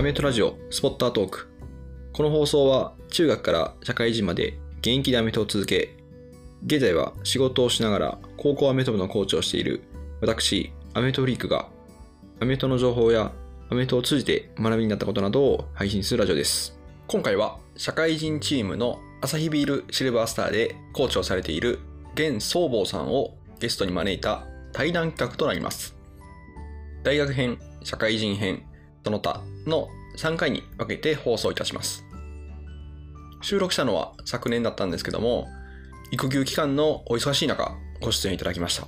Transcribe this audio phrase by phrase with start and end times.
[0.00, 1.46] アメフトラジオスポッタートーク。
[2.14, 5.94] この放送は中学から社会人まで現役でアメフトを続け、
[6.64, 9.82] 現在は仕事をしながら高校アメフト部のコーチをしている
[10.22, 11.68] 私、アメフトフリークが、
[12.40, 13.30] アメフトの情報や
[13.68, 16.78] アメフトを通じて学びになったことなどを配信するラジオです。
[17.06, 21.78] 今回は社会人チームのアサヒビールシルバースターでコーチをされている
[22.14, 25.94] 現総坊さんをゲストに招いた対談企画となります。
[27.02, 28.62] 大学編、社会人編、
[29.04, 32.04] その他の3回に分けて放送いたします。
[33.42, 35.48] 収録したのは昨年だったんですけども、
[36.10, 38.86] 育休期間のお忙しい中、ご出演いただきました。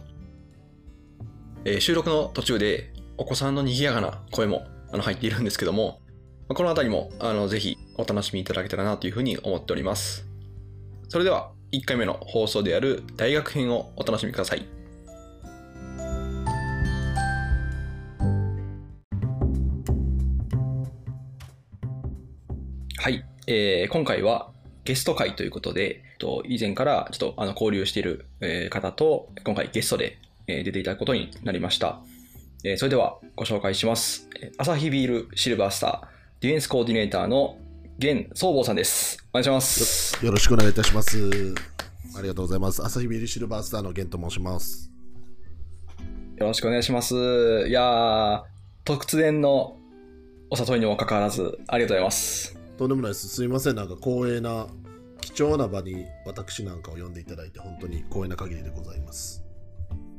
[1.65, 6.01] えー収録の途中でお子さんの賑やかな声もあの入っているんですけども、
[6.49, 10.27] このあたりもあのぜひお楽しみいただけたらなというふうに思っております。
[11.09, 14.82] それでは1回目の放送である大学編をお楽しみください。
[23.03, 24.53] はい、えー今回は
[24.85, 31.99] ゲスト会ということで、と以前からちょっとあの交流しているえー方と今回ゲストでえー出ていただくことになりました。
[32.63, 34.29] えーそれではご紹介します。
[34.41, 37.59] えーアサヒビールシルバースターディフェンスコーディネーターの
[37.99, 39.19] 現総坊さんです。
[39.33, 40.25] お願いします。
[40.25, 41.19] よろしくお願いいたします。
[42.17, 42.85] ありがとうございます。
[42.85, 44.93] 朝日ビールシルバースターのゲンと申します。
[46.37, 47.17] よろしくお願いします。
[47.67, 48.43] いやー、
[48.85, 49.77] 突然の
[50.51, 52.62] お誘いにもかかわらずありがとうございます。
[52.83, 53.29] とんでもないです。
[53.29, 53.77] すいません。
[53.77, 54.67] なんか光栄な、
[55.21, 59.45] 貴重な場に私なんかを呼んでいただいて、本当に光栄な限りでございます。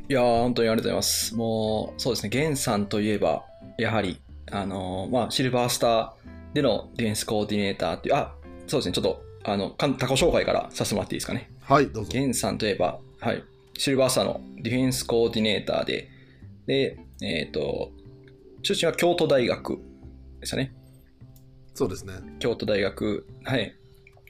[0.09, 1.35] いやー、本当にありがとうございます。
[1.35, 3.43] もう、そうですね、ゲンさんといえば、
[3.77, 8.33] やはり、あのーまあ、シルバースターでのディフェンスコーディネーターっていう、あ、
[8.67, 11.51] そうですね、ちょっと、あの、他己紹介からさせてもらっていいですかね。
[11.59, 12.11] はい、どうぞ。
[12.13, 13.43] ゲンさんといえば、はい、
[13.77, 16.09] シルバースターのディフェンスコーディネーターで、
[16.65, 17.91] で、えっ、と、
[18.61, 19.79] 出身は京都大学
[20.39, 20.73] でしたね。
[21.73, 22.13] そうですね。
[22.39, 23.75] 京都大学、はい。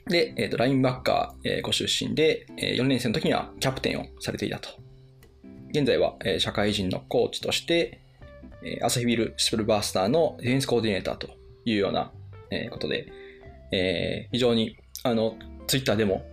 [0.06, 4.68] で、えっ、と、ラインバッカー、えーご出身で、え4年生の時にはキャプテンをされていたと。
[5.70, 8.00] 現在は、えー社会人のコーチとして、
[8.62, 11.28] えーアサヒビルシルバースターのディフェンスコーディネーターと
[11.64, 12.12] いうような、
[12.50, 13.12] えーことで、
[13.72, 15.36] えー非常に、あの、
[15.66, 16.24] ツイッターでも、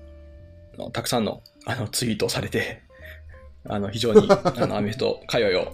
[0.94, 2.82] たくさんのあのツイートをされて、
[3.66, 5.74] あの、非常に、あの、 アメフト界隈を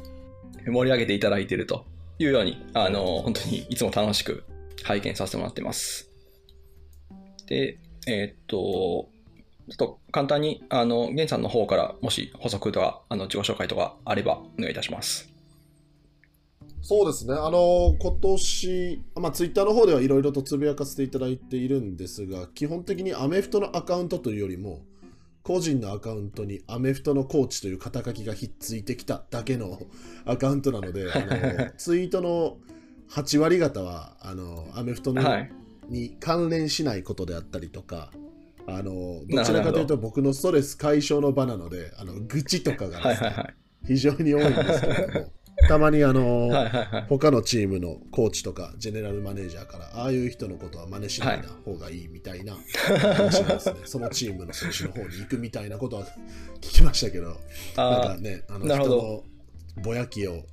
[0.65, 1.85] 盛り上げていただいていると
[2.19, 4.43] いうように、あの、本当にいつも楽しく
[4.87, 6.09] 拝見させてもらってます。
[7.47, 7.77] で、
[8.07, 8.57] えーっと、
[9.69, 15.29] ちょっと簡単に、あの、ゲンさんの方から、もし補足とか、あの、自己紹介とかあれば、お願いいたします。
[16.81, 17.33] そうですね。
[17.33, 24.85] あの、今年、まあ、ツイッターの方ではいろいろとつぶやかせていただいているんですが、基本的にアメフトのアカウントというよりも、
[25.43, 29.79] 個人のアカウントにアメフトのコーチという肩書きがひっついてきただけの
[30.25, 32.57] アカウントなので、あの ツイートの
[33.11, 35.51] 8割方はあのアメフトの、はい。
[35.89, 38.11] に関連しないことであったりとか、
[38.67, 43.55] あのなどちらかというと僕のストレス解消の場なので、あの愚痴とかがね、はいはいはい。
[43.85, 45.31] 非常に多いんですけれども、
[45.67, 47.05] たまにあの、はいはいはい。
[47.07, 56.05] 他のチームのコーチとかジェネラルマネージャーからああいう人のことは真似しないな方がいいみたいな話がですね、 そのチームの選手の方に行くみたいなことは
[56.59, 57.39] 聞きましたけど、
[57.77, 59.23] なんかね、あの人の
[59.81, 60.43] ぼやきを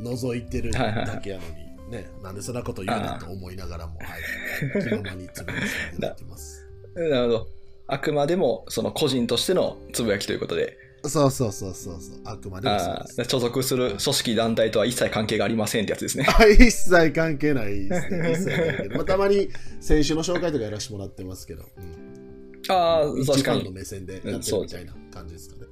[0.00, 6.66] 覗いてるだけやのに、ね、なんでそんなこと言うのと思いながらも、はい、気ままにつぶやかせていただいてます。
[6.94, 7.48] なるほど。
[7.88, 13.24] あくまでも、その個人としてのつぶやきということで、そうそうそうそうそう、あくまでもそう。
[13.24, 16.26] 所属する組織団体とは一切関係がありませんってやつですね。
[16.28, 18.32] あ一切関係ないですね。
[18.32, 19.48] 一切関係ないけど、まあ、たまに
[19.80, 23.58] 選手の紹介とかやらせてもらってますけど、うん、ああ、一確かに。
[23.60, 25.62] 番の目線でやってるみたいな感じですかね。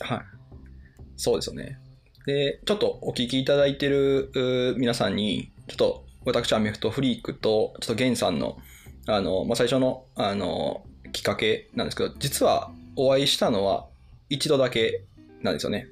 [0.00, 0.20] はい。
[1.16, 1.78] そうですよね。
[2.26, 8.58] で、ちょっとお聞きいただいてる皆さんに、ちょっと私、アメフトフリークと、ちょっとゲンさんの、
[9.06, 13.86] あの、まあ、最初の、あの、きっかけなんですけど、実はお会いしたのは
[14.30, 15.04] 一度だけ
[15.42, 15.88] なんですよね。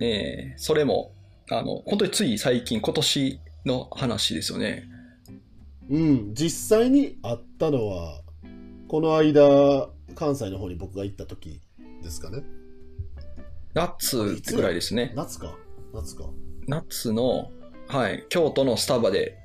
[0.00, 1.12] えーそれも、
[1.50, 4.88] あの、本当につい最近、今年の話ですよね。
[5.90, 8.22] うん、実際に会ったのは、
[8.86, 11.60] この間、関西の方に僕が行った時
[12.02, 12.42] ですかね。
[13.78, 15.12] 夏ぐらいですね。
[15.14, 15.56] 夏か
[15.94, 16.24] 夏か。
[16.66, 17.50] 夏の、
[17.86, 19.38] はい、京都のスタバで、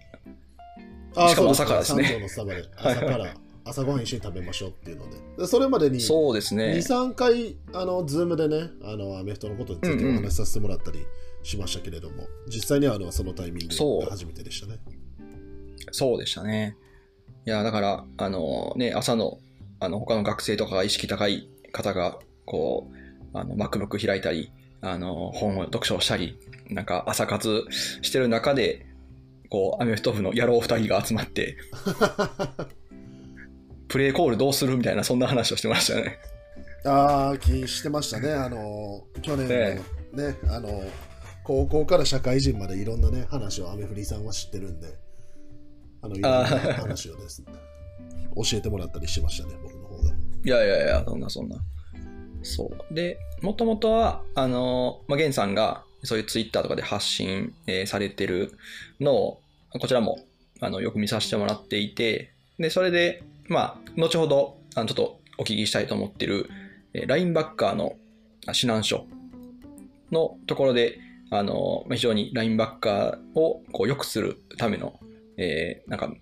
[1.15, 3.33] あしかも朝からですね三条のスタバで、 はい朝から
[3.65, 5.17] 朝ごはん一緒に食べましょうっていうので。
[5.37, 6.73] でそれまでに、そうですね。
[6.73, 11.05] 2、3回、あの、ズームでね、あの、アメフトのことについてお話しさせてもらったり
[11.43, 14.79] しましたけれども、実際にはあのそのタイミングが初めてでしたね。
[15.91, 16.75] そうでしたね。
[17.45, 19.39] いや、だから、あのね、朝の、
[19.79, 23.02] あの、他の学生とかが意識高い方が、こう、
[23.33, 24.51] あの、MacBook 開いたり、
[24.81, 26.37] あの、本を読書をしたり、
[26.69, 27.65] なんか朝活
[28.01, 28.85] してる中で、
[29.49, 31.57] こう、アメフト部の野郎二人が集まって、
[33.87, 36.17] プレイコールどうするみたいな、そんな話をしてましたね。
[36.85, 38.33] ああ、気してましたね。
[38.33, 39.81] あの、去年のえ
[40.13, 40.83] ね、あの、
[41.43, 44.87] 高校から社会人までいろんなね、話をアメフリさんは知ってるんで、
[46.01, 47.47] あの、いろんな話をですね、
[48.35, 50.09] 教えてもらったりしてましたね、僕の方が。
[50.45, 51.57] いやいやいや、そんなそんな。
[52.43, 52.93] そう。
[52.93, 58.57] で、もともとは、あの、まあ、ゲンさんが、そういうツイッターとかで発信、えーされてる
[58.99, 59.41] のを、
[59.79, 60.19] こちらも、
[60.59, 66.49] あの、よく見させてもらっていて、で、それで、まあ、後ほど、あの、ちょっとお聞きしたいと思ってる、
[66.93, 67.95] えーラインバッカーの
[68.47, 69.05] 指南書
[70.11, 70.99] のところで、
[71.31, 74.99] あの、非常にラインバッカーをこう良くするための、
[75.37, 76.13] えーなんか、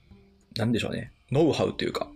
[0.55, 2.09] なんでしょうね、ノウハウというか、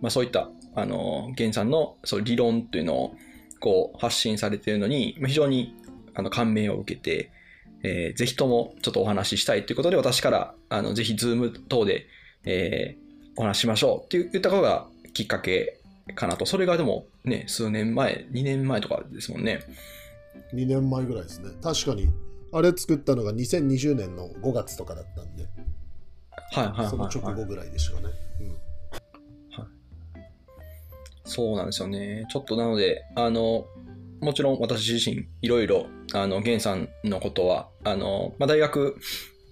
[0.00, 3.16] まあそういった、あの、ゲンさんのそう理論というのを
[3.58, 5.74] こう発信されているのに、まあ非常に
[6.14, 7.32] あの感銘を受けて、
[7.82, 12.06] えーぜひともちょっとお話ししたいということで、私から、あの、ぜひズーム等で、
[12.44, 13.06] えー
[13.38, 15.80] お話ししましょうって言ったことがきっかけ
[16.14, 16.46] かなと。
[16.46, 19.60] それがでもね、数年前、2年前とかですもんね。
[20.54, 21.50] 2年前ぐらいですね。
[21.62, 22.08] 確かに、
[22.52, 25.46] あれ作ったのが2020年の5月とかだったんで、
[26.52, 26.90] はいはいはい、はい。
[26.90, 28.14] その直後ぐらいでしたかね。
[28.40, 28.65] うん
[31.26, 32.24] そうなんですよね。
[32.30, 33.66] ちょっとなので、あの、
[34.20, 38.96] もちろん私自身、いろいろ、あの、ゲンさんのことは、あの、まあ、大学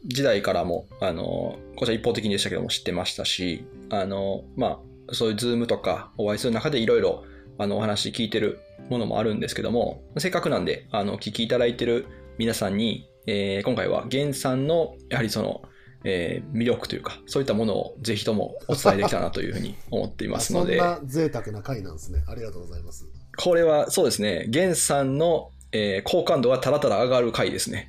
[0.07, 4.81] 時代からも、あの、こちら一方的にでしたけども知ってましたし、あの、ま
[5.11, 7.25] あ、そういうズームとかお会いする中でいろいろ、
[7.59, 12.07] あの、お話聞いてるものもあるんですけども、せっかくなんで、あの、聞きいただいてる
[12.39, 15.63] 皆さんに、えー今回はゲンさんの、やはりその、
[16.05, 22.23] えー魅力というか、そういったものをぜひともお伝えできたらなというふうに思っていますので、そんな贅沢な回なんですね。
[22.29, 23.07] ありがとうございます。
[23.37, 27.89] これはそうですね、ゲンさんの、えー好感度がたらたら上がる回ですね。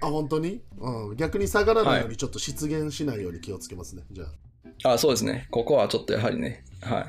[0.00, 4.02] あ、本当に、うん、逆に下がらないようにちょっと失言しないように気をつけますね。
[4.12, 4.24] じゃ
[4.84, 4.92] あ。
[4.92, 7.08] あそうですね、ここはちょっとやはりね、は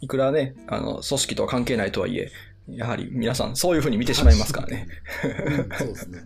[0.00, 0.04] い。
[0.04, 2.30] いくらね、あの、組織とは関係ないとはいえ、
[2.68, 4.86] やはり皆さんそういうふうに見てしまいますからね。
[5.24, 6.20] うんそうですね。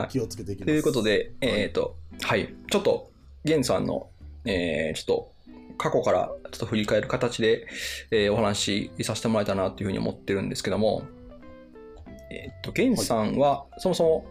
[0.00, 0.66] はい気をつけていきます。
[0.66, 3.10] ということで、えっ、と、はい、ちょっと、
[3.44, 4.10] ゲンさんの、
[4.44, 5.32] えーちょっと、
[5.78, 7.66] 過去からちょっと振り返る形で、
[8.10, 11.02] えーお話しさせてもらえたらなというふうに思ってるんですけども、
[12.30, 14.26] えっ、と、ゲンさんは、そもそも、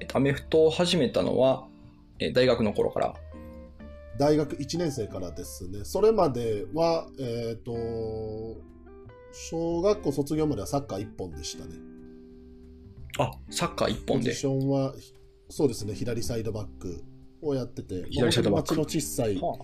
[0.00, 1.66] えっとアメフトを始めたのは、
[2.18, 3.14] えー大学の頃から？
[4.16, 5.80] 大学1年生からですね。
[5.84, 7.72] それまでは、えっ、と、
[9.32, 11.93] 小学校卒業まではサッカー1本でしたね。
[13.18, 14.34] あ、サッカー一本でポジ。
[14.34, 14.94] ションは、
[15.48, 17.04] そうですね、左サイドバック
[17.42, 19.58] をやってて、左サイドバックの小さいは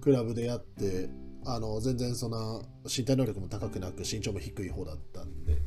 [0.00, 1.08] クラブでやって、
[1.44, 5.58] あの全然そんな身体能力も高くなく身長も低い方だったんで、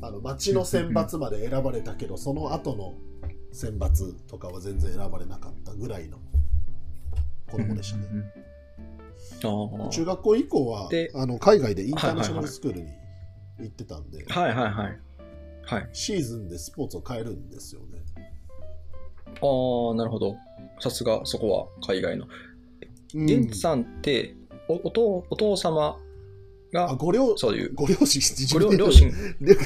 [0.00, 2.94] あの町の選抜まで選ばれたけど、その後の
[3.52, 6.18] 選抜とかは全然選ばれなかったぐらいの
[7.50, 8.06] 子供でしたね。
[9.90, 12.88] 中学校以降はであの海外でインターナショナルスクールに
[13.60, 14.40] 行ってたんで、あ。
[14.40, 14.98] はいはいはい。
[15.66, 15.88] はい。
[15.92, 18.02] シーズンでスポーツを変えるんですよね。
[19.26, 20.36] ああ、なるほど。
[20.80, 22.24] さすが、そこは海外の。
[22.24, 24.34] うんゲンさんって、
[24.68, 25.96] おお父お父様
[26.74, 28.20] あが、ご両そういう、ご両親、
[28.52, 29.12] ご両両親。
[29.40, 29.56] で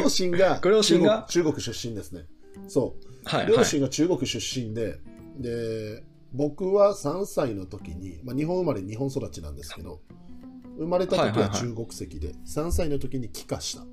[0.00, 1.26] 両親がご両親が？
[1.30, 2.24] 中国出身ですね。
[2.66, 3.06] そう。
[3.24, 3.52] はいはい。
[3.56, 4.98] 両親が中国出身で、
[5.38, 10.00] で、僕は3歳の時に、まあ、日本生まれ、日本育ちなんですけど、
[10.76, 13.86] 生まれた時は中国籍で、3歳の時に帰化した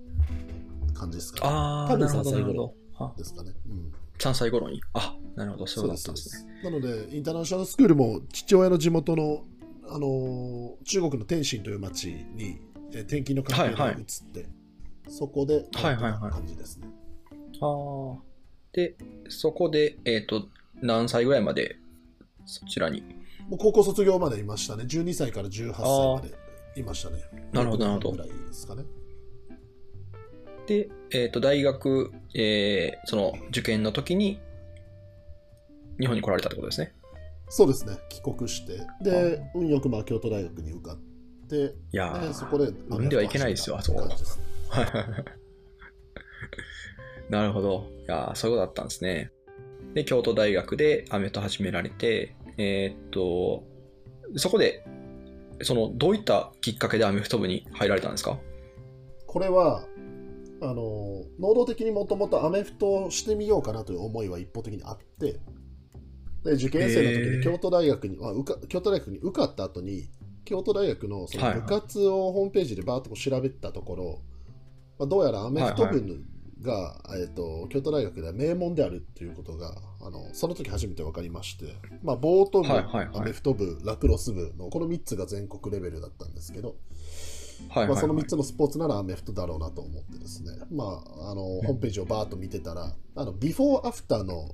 [0.93, 2.73] 感じですか、ね、ああ、多分なるほど、3歳頃
[3.17, 3.53] ですかね。
[3.67, 4.81] うん3歳頃に。
[4.93, 6.61] あ、なるほど、そうだったんですね。
[6.63, 9.43] なので、インターナショナルスクールも父親の地元の、
[9.89, 14.49] あのー中国の天津という町に、えー転勤の関係はいはいで移って、
[15.09, 16.87] そこで、はいはいはい感じですね。
[17.59, 18.21] ああ。
[18.71, 18.95] で、
[19.29, 20.47] そこで、えっ、と、
[20.81, 21.77] 何歳ぐらいまで
[22.45, 23.01] そちらに？
[23.49, 24.85] もう高校卒業までいましたね。
[24.85, 26.33] 12歳から18歳まで
[26.79, 27.19] いましたね。
[27.51, 28.83] なるほどなるほどぐらいですかね。
[30.67, 34.39] で、えっ、と、大学、えーその受験の時に、
[35.99, 36.93] 日本に来られたってことですね。
[37.49, 37.97] そうですね。
[38.09, 40.97] 帰国して、で、運よくまあ京都大学に受かっ
[41.49, 41.55] て、
[41.91, 44.07] いやそこで、運ではいけないですよあそこ
[47.29, 47.85] なるほど。
[48.07, 49.31] いやーそういうことだったんですね。
[49.93, 53.63] で、京都大学でアメフト始められて、えーっと、
[54.37, 54.83] そこで、
[55.61, 58.39] その、どういったきっかけでアメフト部に入られたんですか？
[59.27, 59.85] これは、
[60.63, 65.39] あの、能動的にもともとアメフトをしてみようかなという思いは一方的にあって、
[66.43, 70.09] で受験生の時に京都大学に、まあ、受か京都大学に受かった後に、
[70.45, 71.61] 京都大学のそのはいはい。
[71.61, 74.21] 部活をホームページでバーッとこう調べたところ、
[74.99, 76.23] まあ、どうやらアメフト部
[76.61, 86.75] が、えーと、京都大学では名門であるということがあのその時初めて分かりまして、まあ、ボート部、はいはいはい、アメフト部ラクロス部のこの3つが全国レベルだったんですけど、
[87.69, 94.49] はいはいはい、まあ、その3つのスポーツならアメフトだろうなと思ってですね、まあ、あのホームページをバーッと見てたらあのビフォーアフターの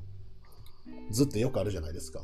[1.12, 2.22] 図ってよくあるじゃないですか。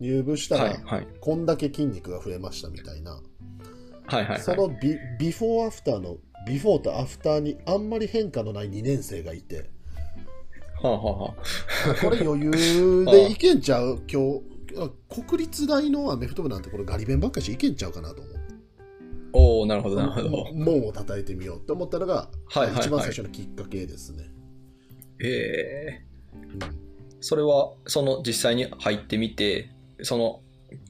[0.00, 0.76] 入部したら
[1.20, 9.70] こんだけ筋肉が増えましたみたいな、はいはいはい、そのビビフォーアフターのビフォーとアフターにあんまり変化のない2年生がいて、
[10.82, 14.02] はあはあ、 これ余裕でいけんちゃう？
[14.10, 18.31] 今日国立大のアメフト部なんてこれガリ勉ばっかしいけんちゃうかなと思
[19.32, 20.48] おおなるほどなるほど。
[20.52, 24.24] 門を叩いてみようと思ったのが、はいはいはい、一番最初のきっかけですね。
[25.20, 26.58] ええー、うん、
[27.20, 29.70] それはその実際に入ってみて
[30.02, 30.40] その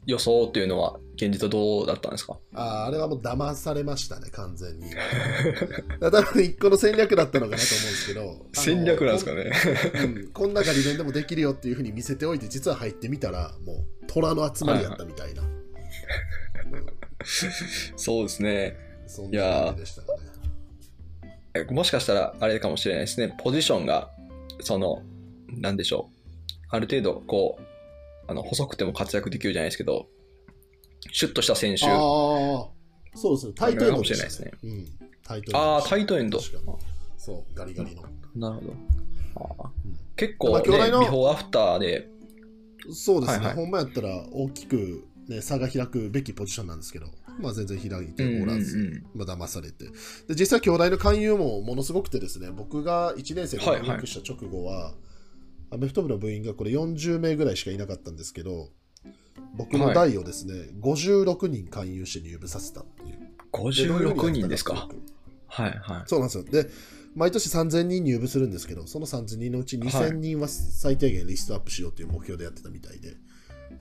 [0.06, 2.38] 予想っていうのは現実はどうだったんですか？
[2.54, 4.86] ああれはもう騙されましたね完全に。
[6.00, 9.52] 多分一個の戦略だったのかなと思うんですけど戦略なんですかね。
[9.92, 15.52] こ,、うん、こんなガリ弁でもできるよっていうふうに見せておいて実は入ってみたらもう虎の集まりやったみたいな、はい
[16.72, 16.86] はいうん、
[17.96, 18.76] そうですね
[19.06, 24.10] そんな感じでしたねもしかしたらあれかもしれないですねポジションが
[24.60, 25.02] その
[25.48, 27.62] なんでしょうある程度こう
[28.26, 30.08] あの細くても活躍できるじゃないですけど
[31.10, 31.80] シュッとした選手。
[33.14, 33.52] そうですね。
[33.54, 34.52] タイトエンド、かもしれないですね。
[34.62, 34.86] うん。
[35.24, 35.58] タイトエンド。
[35.58, 36.40] ああ、タイトエンド。
[37.18, 38.02] そう、ガリガリの。
[38.34, 39.64] なるほど。
[39.64, 42.08] あうん、結構、ね、ビフォーアフターで。
[42.90, 43.38] そうですね。
[43.38, 47.06] はいはい、ほんまやったら大きく、ね、差が開くべきポジションなんですけど、
[47.40, 49.86] まあ、全然開いておらず、うんうんうん、まあ、騙されて
[50.28, 54.94] で実際兄弟の勧誘もものすごくてですね僕が1年生で入学した直後は、はいはい、
[55.72, 58.70] アメフト部の部員がこれ40名ぐらいしかいなかったんですけど
[59.54, 63.18] 僕の代をですね、はい、56人勧誘して入部させたっていう。
[63.52, 64.88] 56人ですか？
[65.46, 66.02] はいはい。
[66.06, 66.44] そうなんですよ。
[66.44, 66.70] で、
[67.14, 73.14] 毎年3000人入部するんですけど、その3000人のうち2000人は最低限リストアップしようという目標でやってたみたいで、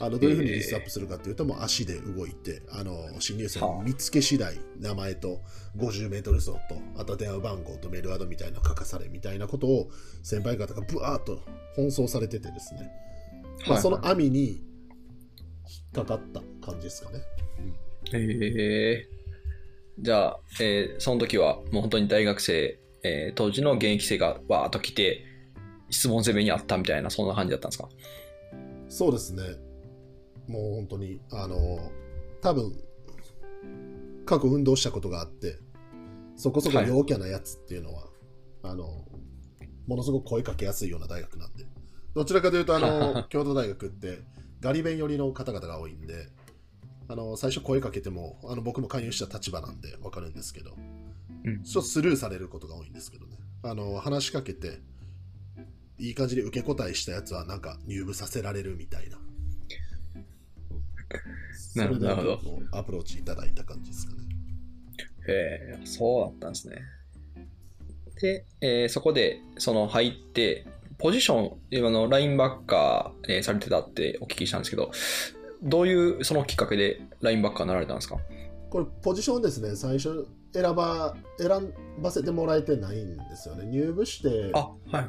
[0.02, 5.42] あのどういうふうにリストアップするかというと、もう足で動いて、あの新入生の見つけ次第、名前と
[5.78, 6.60] 50メートル走と、
[6.98, 9.90] あとは電話番号とメールアドみたいなの書かされみたいなことを
[10.24, 11.42] 先輩方がブワーッと
[11.78, 12.92] 奔走されててですね、
[13.68, 14.62] まあ、その網に引っ
[15.94, 17.20] かかった感じですかね。
[18.14, 19.08] うん、へえ。
[20.00, 25.26] ー、じゃあ、えー、その時はもう本当に大学生、えー、当時の現役生がわーっと来て、
[25.90, 27.90] 質問攻めにあったみたいな、そんな感じだったんですか？
[28.90, 29.44] そうですね。
[30.52, 31.92] もう本当に、あの、
[32.42, 32.74] 多分、
[34.26, 35.58] 過去運動したことがあって、
[36.36, 38.10] そこそこ陽キャなやつっていうのは、はい、
[38.64, 39.06] あの、
[39.88, 41.66] ものすごく声かけやすいような大学なんで、
[42.14, 44.20] どちらかというと、あの、 京都大学って、
[44.60, 46.28] ガリ弁寄りの方々が多いんで、
[47.12, 50.78] あの最初声かけてもあの僕も勧誘した立場なんで分かるんですけど、
[51.44, 53.38] うん、ちょっとスルーされることが多いんですけどね。
[53.64, 54.80] あの話しかけて
[56.00, 59.20] いい感じで受け答えしたやつはなんか入部させられるみたいな
[61.76, 62.40] なるほど
[62.72, 64.22] アプローチいただいた感じですかね。
[65.28, 66.78] へえそうだったんですね。
[68.22, 70.68] で、えー、そこでその入って
[70.98, 74.92] ポジション、今のラインバッカー、えー、されてたってお聞きしたんですけど、
[75.64, 78.18] どういうそのきっかけでラインバッカーになられたんですか？
[78.70, 81.50] これ、ポジションですね、最初選ば、選
[82.00, 83.66] ばせてもらえてないんですよね。
[83.66, 85.06] 入部して、あはいはい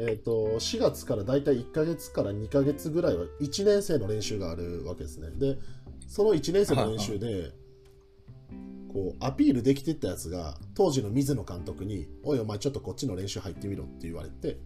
[0.00, 5.30] えーと、4月からだいたい1か月から2か月ぐらいは1年生の練習があるわけですね。
[5.30, 5.58] で、
[6.06, 7.52] その1年生の練習で、
[8.88, 14.58] こうアピールできてったやつが当時の水野監督に「おいお前ちょっとこっちの練習入ってみろ」って言われて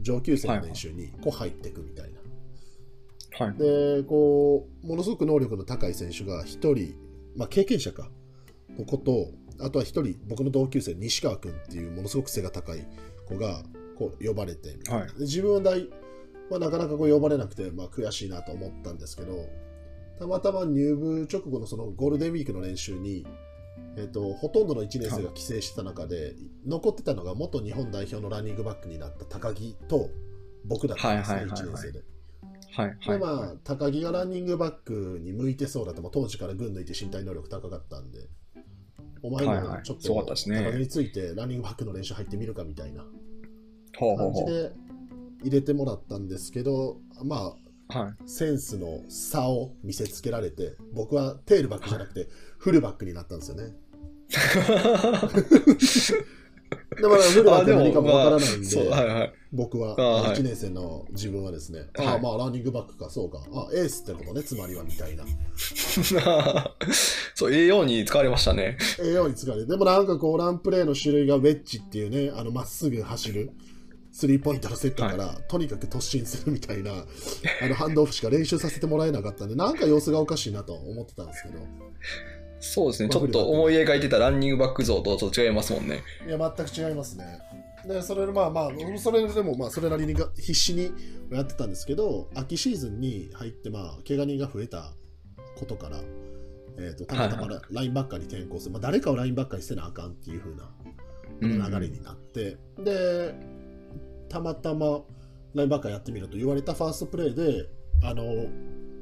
[0.00, 3.46] 上級生の練習にこう入っていくみたいな。
[3.46, 6.94] はい、でこうものすごく能力の高い選手が1人、
[7.34, 8.08] まあ、経験者か
[8.78, 12.86] の子とあとは1人僕の同級生西川君っていうものすごく背が高い
[13.26, 13.62] 子が
[13.96, 15.88] こう呼ばれて、はい、で自分は大、
[16.50, 19.48] まあ、なかなかこう呼ばれなくて、まあ、悔しいなと思ったんですけど
[20.18, 23.26] たまたま入部直後のそのゴールデンウィークの練習に
[23.98, 26.34] えーと、ほとんどの1年生が帰省してた中で、はい、
[26.66, 30.10] 残ってたのが元日本代表のランニングバックになった高木と
[30.66, 32.04] 僕だったんですね、1年生で。
[32.72, 38.28] はいはいでまあ、高木がランニングバックに向いてそうだと、当時から群抜いて身体能力高かったんで、
[39.22, 43.04] お前もちょっと高木についてランニングバックの練習入ってみるかみたいな
[43.98, 44.72] 感じで
[45.42, 47.54] 入れてもらったんですけど、ま
[47.88, 53.74] あ、はい、センスの差を見せつけられて、僕はテールバックじゃなくて、フルバックになったんですよね。
[57.00, 59.32] でもフルバック何かもわからないんで、そう、はいはい。
[59.52, 65.24] 僕はあはい1年生の自分はですね、はいああまあランニングバックか、そうか、あエースってことね、つまりはみたいな。
[67.34, 68.78] そう、栄養に使われましたね。
[68.98, 69.68] ええように使われる。
[69.68, 73.50] でもなんかこう、ランプレーの種類がウェッジっていうね、あの、まっすぐ走る、
[74.16, 76.90] スリーポイントのセットから、とにかく突進するみたいな、
[77.62, 81.58] あの、ハンドオフしか練習させてもらえなかったんで、なんか様子がおかしいなと思ってたんですけど、
[82.60, 83.10] そうですね。
[83.10, 86.02] まあちょっと思い描いてたランニングバック像とちょっと違いますもんね。
[86.26, 87.26] いや、全く違いますね。
[87.86, 90.92] で、それでまあまあ、それでもまあ、それなりにが必死に
[91.30, 94.94] やってたんですけど、秋シーズンに入って、まあ、怪我人が増えた
[95.58, 96.00] ことから、
[96.78, 103.34] えー、とたまたまララインバッカーに転向する、まあ、誰かをラインバッカーにせなあかんっていう風な流れになって、で、
[104.28, 105.02] たまたま
[105.54, 107.68] ラインバッカーやってみると言われたファーストプレーで、
[108.02, 108.24] あの、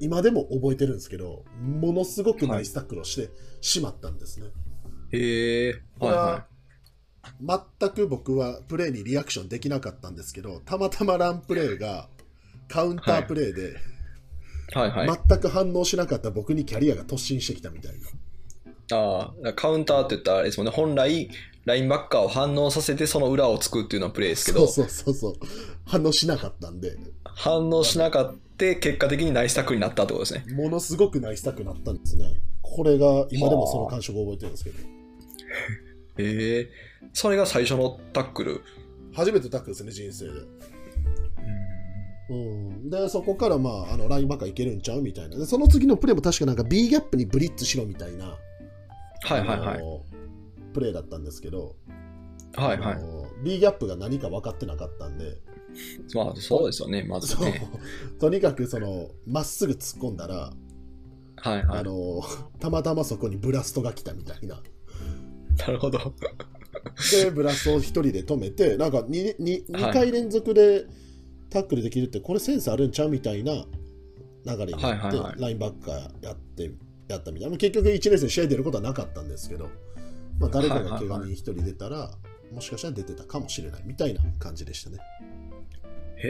[0.00, 4.46] 今でも覚えてるんですけど、ものすごくナイスタックルをしてしまったんですね。
[5.12, 5.74] へえ。
[5.98, 12.08] これははいは全く僕はプレーにリアクションできなかったんですけど、たまたまランプレーが
[12.68, 14.78] カウンタープレーで、い。
[14.78, 15.20] はいはい。
[15.28, 17.92] 全く反応しなかった僕にキャリアが突進してきたみたい
[18.90, 18.96] な。
[18.96, 20.72] ああ、カウンターって言ったらあれですもんね。
[20.72, 21.30] 本来、
[21.64, 25.46] ラインバッカーを反応させてその裏をつくっていうのはプレーですけど、そうそうそうそう。
[25.86, 30.54] 反応しなかったんで、反応しなかった結果的にナイスタックルになったってことですね。
[30.54, 32.40] ものすごくナイスタックになったんですね。
[32.62, 34.78] これが今でもその感触を覚えてるんですけど。
[36.18, 36.68] へえ。
[37.12, 38.62] それが最初のタックル？
[39.12, 40.32] 初めてタックルですね、人生で。
[42.30, 45.36] うん、で、そこから、まあ、あのラインバッカーいけるんちゃうみたいな。
[45.36, 49.80] で、その次のプレーも確かなんか B ギャップにブリッツしろみたいな、はいはいはい。
[50.74, 51.76] プレーだったんですけど、
[52.56, 52.98] はいはい
[53.42, 55.38] B ギャップが何か分かってなかったんで、
[56.14, 57.68] まあそうですよね、まずね。
[58.20, 60.52] とにかくそのまっすぐ突っ込んだら、
[61.36, 61.78] はいはい。
[61.80, 62.22] あの
[62.60, 64.62] たまたまそこにブラストが来たみたいな。
[65.58, 65.98] なるほど。
[67.12, 70.86] で、ブラストを一人で止めて、なんか 2, 2, はい2回連続で
[71.50, 73.52] タックルできるって、これセンスあるんちゃうみたいな
[74.46, 76.70] 流れになって、ラインバッカーやって
[77.08, 77.56] やったみたいな。
[77.56, 79.68] 結局1年生試合出ることはなかったんですけど、
[80.38, 82.10] まあ、誰かが怪我人一人出たら、
[82.52, 84.98] もしかしたら出てたかもしれないみたいな感じでしたね。
[86.16, 86.28] へ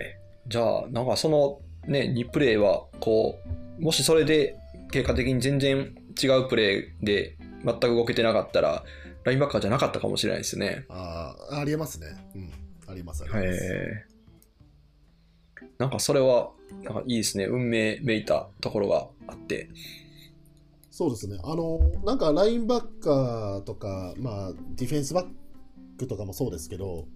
[0.00, 0.18] え。
[0.48, 3.38] じゃあ、なんかそのね、2プレーは、こ
[3.78, 4.56] う、もしそれで
[4.90, 8.84] 結果的に全然違うプレーで全く動けてなかったら、
[9.24, 10.86] ラインバッカーじゃなかったかもしれないですね。
[10.88, 12.06] ああ、ありえますね。
[12.34, 12.52] うん。
[12.86, 13.46] あります、あります。
[13.46, 14.16] へえ。
[15.78, 16.50] なんかそれは、
[16.84, 17.44] なんかいいですね。
[17.44, 19.68] 運命めいたところがあって。
[20.96, 21.38] そうですね。
[21.44, 25.26] あの、なんかラインバッカーとか、まあ、ディフェンスバッ
[25.98, 27.06] クとかもそうですけど、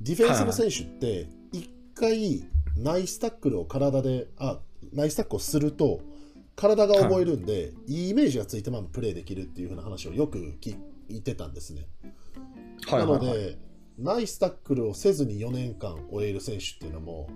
[0.00, 4.60] ディフェンスの選手って、一回、ナイスタックルを体で、あ、
[4.92, 6.00] ナイスタックルをすると、
[6.54, 10.76] 体が覚えるんで、い、いイメージがついたままプレーできるっていう風な話をよく聞
[11.08, 11.88] いてたんですね。
[12.86, 13.20] はいはい、はい。
[13.20, 13.58] なので、
[13.98, 17.28] ナイスタックルをせずに4年間終える選手っていうのも、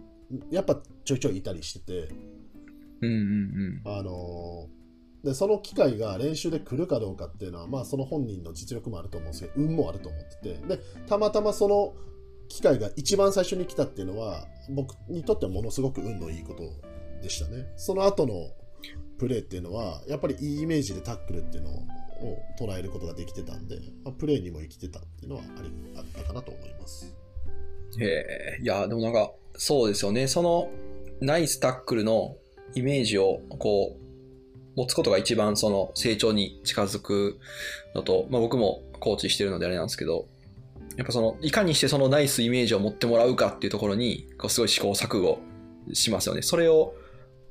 [0.52, 2.14] やっぱちょいちょいいたりしてて、
[3.00, 4.77] うんうんあのー
[5.24, 11.94] でその機会が練習で来るかどうかっていうのは、まあ、その本人の実力もあると思うんですけど運もあると思っててでたまたまその
[12.48, 16.62] 機会が一番最初に来たっていうのは僕にとってはものすごく運のいいこと
[17.22, 18.50] でしたねその後の
[19.18, 21.84] プレーっていうのはやっぱりいいイメージでタックルっていうのを
[22.58, 27.14] 捉えることができてたんで、まあ、プレーにも生きてたっていうのはありあったかなと思います。
[27.98, 28.06] へ
[28.58, 28.62] え。
[28.62, 30.26] いや、でもなんか、そうですよね。
[30.28, 30.70] その、
[31.20, 32.36] ナイスタックルの
[32.74, 34.07] イメージを、こう、
[34.78, 37.38] 持つことが一番その成長に近づく
[37.96, 40.26] のと、まあ僕もコーチしてるのであれなんですけど、
[40.96, 45.40] やっぱその、いかにしてそのナイスイメージを持ってもらうかっていうところに、こうすごい試行錯誤
[45.92, 46.42] しますよね。
[46.42, 46.94] それを、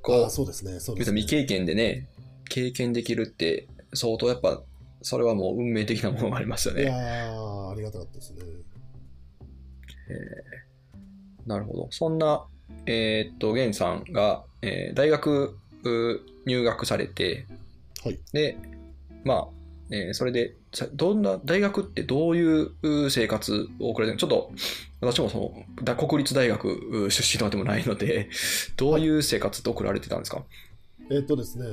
[0.01, 2.07] こう、あそうですねそうですね未経験でね、
[2.49, 4.61] 経験できるって、相当やっぱ、
[5.01, 6.97] それはもう運命的なものがありますよいやね。
[6.97, 8.39] ーありがたかったですね
[11.45, 11.87] なるほど。
[11.91, 12.45] そんな、
[12.85, 17.45] えーっと、ゲンさんが、えー大学う入学されて、
[18.03, 18.19] はい。
[18.33, 18.57] で、
[19.23, 19.47] まあ、
[19.91, 24.51] えーそれで、さどんな、大学ってどういうう生活を送られてるちょっと、
[25.01, 28.29] 私もその、だ国立大学う出身のでもないので、
[28.75, 30.45] どういう生活って送られてたんですか、
[31.09, 31.65] えっとですね、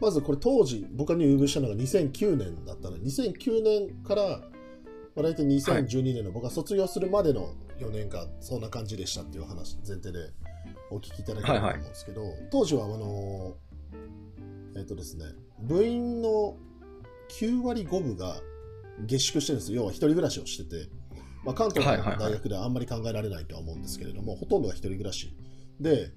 [0.00, 4.40] まずこれ当時、僕が入部したのが2009年だったので、2009年から、
[5.14, 10.30] まあ、大体2012年の僕が卒業するまでの4年間、そんな感じでしたっていう話、前提で
[10.90, 13.56] お聞きいただければと思うんですけど、当時は、あの、
[14.76, 15.24] えっとですね、
[15.60, 16.56] 部員の
[17.40, 18.36] 9割5分が
[19.06, 19.82] 下宿してるんですよ。
[19.82, 20.88] 要は一人暮らしをしてて、
[21.44, 25.34] まあ、関東のはいはいはい大学ではあんまり考えられないとは思うんですけれども、ほとんどが一人暮らし。
[25.80, 26.12] で、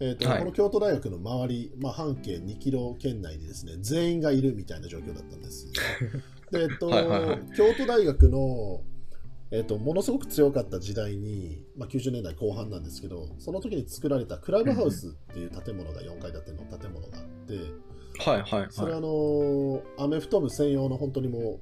[0.00, 5.66] えーとはいこの京都大学の周り、まあ、半径2キロ圏内にですね全員がいるみたいな状況だったんです。
[6.50, 8.82] でえっとはいはいはい京都大学の
[9.52, 17.54] えっとものすごく強かった時代に、まあ、90年代後半なんですけどその時に作られたクラブハウスっていう建物が4階建ての建物があって、
[18.18, 19.02] はいはいそれあはい。
[19.02, 21.60] のアメフト部専用の本当にも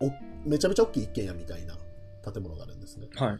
[0.00, 1.76] うおめちゃめちゃ大きい一軒家みたいな
[2.32, 3.06] 建物があるんですね。
[3.14, 3.30] はい。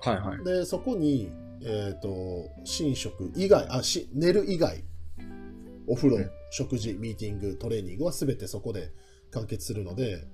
[0.00, 0.44] はいはい。
[0.44, 1.30] でそこに、
[1.62, 2.50] えっと
[2.80, 4.84] 寝食以外あし寝る以外
[5.86, 8.92] お風呂、うん食事ミーティングトレーニングは全てそこで
[9.32, 10.24] 完結するので、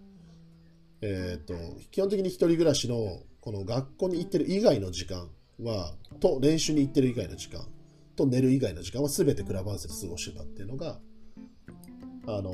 [1.02, 1.54] えっと
[1.90, 5.28] 基本的に一人暮らしのこの学校に行ってる以外の時間
[5.60, 7.60] はと練習に行ってる以外の時間
[8.16, 10.98] と寝る以外の時間は全てクラブハウスで過ごしてたっていうのが
[12.26, 12.52] あの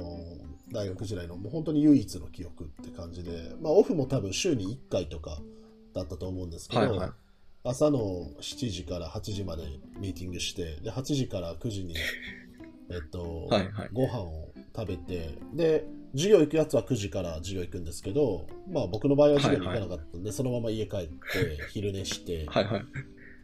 [0.72, 5.38] 大学時代のもう本当に唯一の記憶って感じで、まあ、オフも多分週に1回とか
[5.94, 7.10] だったと思うんですけど、はいはい。
[7.64, 7.98] 朝の
[8.40, 9.64] 7時から8時まで
[9.98, 11.94] ミーティングしてで8時から9時に、
[12.90, 22.84] えっと はいはいご飯を食べてで授業行くやつは9時から授業行くんですけど、まあ、僕の場合は授業に行かなかったんで、そのまま家帰って昼寝して、 はいはい。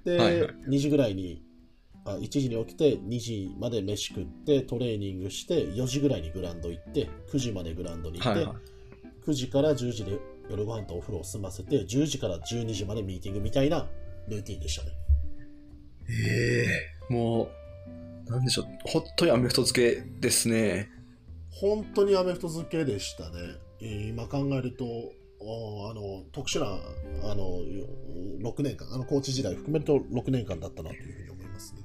[0.05, 1.42] で、はいはい2時ぐらいに
[2.05, 8.57] あ1時に起きて2時まで飯食ってトレーニングして4時ぐらいにグラウンド行って9時までグラウンドに行って、はいはい。
[9.27, 10.18] 9時から10時で
[10.50, 13.88] 夜ご飯とお風呂を済ませて10時から12時までミーティングみたいな
[14.29, 14.90] ルーティンでしたね。
[16.11, 16.66] え
[17.11, 17.48] えも
[18.27, 20.90] う、なんでしょう、ほっとにアメフト漬けですね。
[21.60, 23.30] 本当にアメフト漬けでしたね。
[23.80, 24.84] えー今考えると、
[25.40, 26.66] おあの特殊な
[27.30, 27.60] あの
[28.42, 31.80] 6年間、あのコーチ時代含めると6年間だったなというふうに思いますね。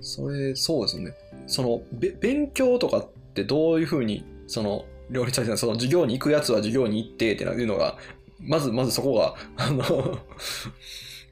[0.00, 1.14] それ、そうですよね。
[1.46, 7.96] その、べ勉強とかってどういうふうに、その、両立されその授業に行くやつは授業に行ってっていうのが、
[8.38, 10.18] まず、まずそこが、 あの、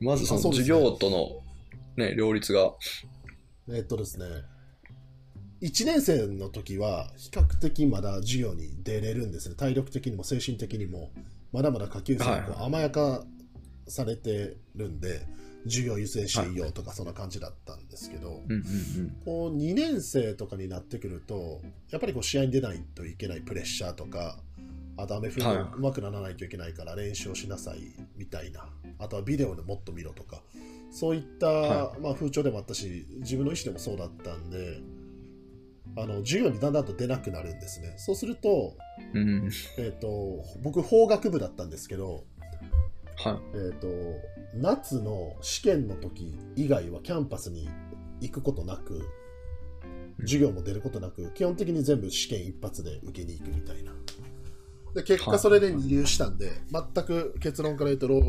[0.00, 1.42] まずその授業との、
[1.96, 2.74] ね、両立が、
[3.72, 4.26] えっとですね、
[5.64, 9.54] 1年生の時は比較的まだ授業に出れるんですね。
[9.54, 11.10] 体力的にも精神的にも、
[11.54, 13.24] まだまだ下級生に甘やか
[13.88, 15.26] されてるんで、
[15.64, 18.42] 授業優先していいよとかそんな感じだったんですけど。
[19.24, 24.36] こう2年生とかになってくると、やっぱりこう試合に出ないといけないプレッシャーとか、
[24.98, 25.56] あとアメフトはい。
[25.56, 27.78] が上手くならないといけないから練習をしなさい
[28.18, 30.42] みたいな、あとはビデオでもっと見ろとか、
[30.92, 34.80] そういった、はまあ、風潮でもあったし、自分の意思でもそうだったんで、
[35.96, 37.94] あの授業にだんだんと出なくなるんですね。
[37.96, 38.76] そうすると、
[39.12, 39.50] うん。
[39.78, 42.24] えっと僕、法学部だったんですけど、
[43.16, 43.38] はい。
[43.54, 43.88] えー、と
[44.54, 47.68] 夏の試験の時以外はキャンパスに
[48.20, 49.06] 行くことなく
[50.20, 53.92] 授業も出ることなく基本的に全部試験一発で受けに行くみたいな
[54.94, 58.22] で結はい果それで二流したんで全く結論から言うと両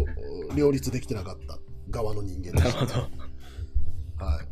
[0.55, 3.01] 両立できてなかった側の人間でした、なるほど。
[4.25, 4.47] はい、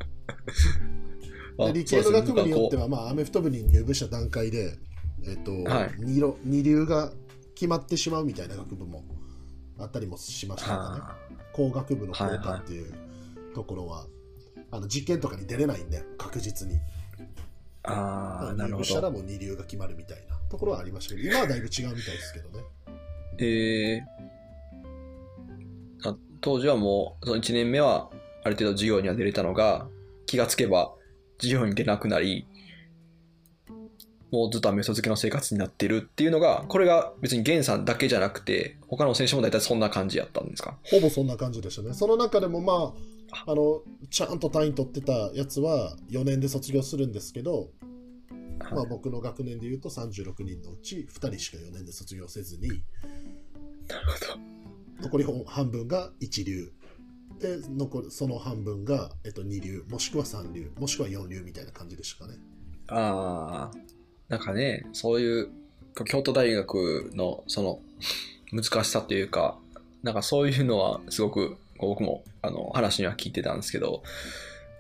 [1.58, 2.84] あで理系の学部によっては。
[2.84, 4.78] は、まあ、アメフト部に入部した段階で、
[5.26, 5.92] えっとはい。
[6.00, 7.12] 二浪二流が
[7.56, 9.04] 決まってしまうみたいな学部も
[9.80, 11.18] あったりもしましたからねあ。
[11.54, 12.94] 工学部のコータっていう
[13.54, 14.06] ところは、
[14.72, 16.76] あの実験とかに出れないんで確実に。
[16.76, 16.80] ー
[17.84, 19.12] あー、なるほ入部したらど。
[19.12, 22.64] もう二流が決まるみたいなところはありましたけど今はだいぶ違うみたいですけどね。
[23.40, 28.10] えー、あ当時はもう、その1年目は
[28.44, 29.88] ある程度授業には出れたのが、
[30.26, 30.94] 気がつけば
[31.44, 32.48] 授業に出なくなり、
[34.32, 40.78] もうずっとアメフト漬けの生活になってるっていうのが、これが別に源さんだけじゃなくて、他の選手も大体そんな感じやったんですか？
[40.84, 41.94] ほぼそんな感じでしたね。
[41.94, 42.96] その中でもま
[43.32, 43.56] ああ。
[43.56, 47.70] のちゃんと単位取ってたやつは4年で卒業するんですけど、
[48.72, 52.70] まあ、僕の学年でいうと36人のうち2人しか4年で卒業せずに
[53.88, 55.04] なるほど。
[55.04, 56.72] 残り半分が一流
[57.44, 62.38] で残るその半分が、えっと、二流もしくは三流もしくは四流みたいな感じでしたかね。
[62.88, 63.78] ああ、
[64.30, 65.50] なんかね、そういう
[66.06, 67.80] 京都大学のその
[68.52, 69.58] 難しさというか、
[70.04, 74.04] なんかそういうのはすごく僕もあの話には聞いてたんですけど、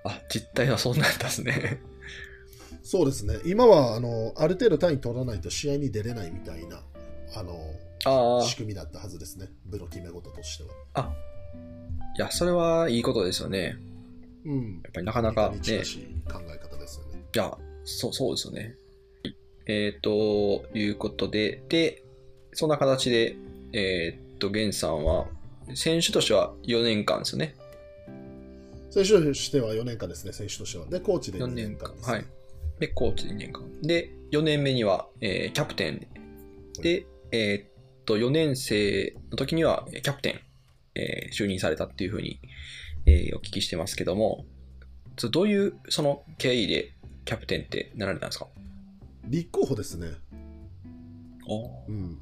[0.06, 1.82] あ、実態はそんなんだですね。
[2.84, 3.40] そうですね。
[3.46, 6.82] 今はあのある程度単位取らないと試合に出れないみたいな
[7.36, 7.58] あの
[8.06, 9.48] あ仕組みだったはずですね。
[9.66, 10.70] 部の決め事としては。
[10.94, 11.14] あ、あ、
[12.18, 13.78] いや、それはいいことですよね。
[14.46, 18.76] うんやっぱりなかなかね、近しい考え方ですよねいや、そう、そうですよね。
[19.66, 22.04] えっ、と、いうことで、で、
[22.52, 23.38] そんな形で、
[23.72, 25.28] えっ、と、ゲンさんは、
[25.74, 27.56] 選手としては4年間ですよね。
[28.92, 31.96] 選手としては4年間ですね選手としてはでコーチで2 4年年間。
[31.96, 32.26] ねはい。
[32.80, 33.64] で、コーチ2年間。
[33.82, 36.08] で、4年目には、えーキャプテン。
[36.82, 40.40] で、えっと、4年生の時には、えーキャプテン、
[40.96, 42.40] えー就任されたっていうふうに、
[43.06, 44.46] えーお聞きしてますけども、
[45.18, 48.48] そどういう、その経緯でキャプテンってなられたんですか？
[49.26, 50.08] 立候補ですね。
[51.48, 52.20] おうん。